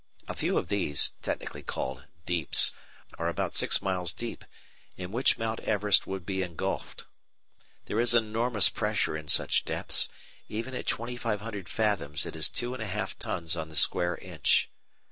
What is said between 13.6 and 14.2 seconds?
the square